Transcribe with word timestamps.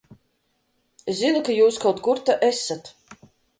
Es 1.13 1.19
zinu, 1.19 1.43
ka 1.49 1.59
jūs 1.59 1.79
kaut 1.85 2.03
kur 2.09 2.25
te 2.31 2.39
esat! 2.51 2.93